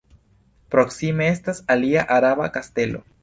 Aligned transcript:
Proksime 0.75 1.27
estas 1.33 1.61
alia 1.75 2.05
araba 2.17 2.49
kastelo. 2.59 3.05